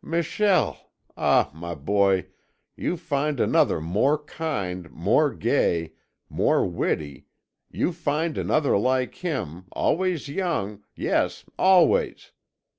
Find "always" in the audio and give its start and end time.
9.72-10.28, 11.58-12.32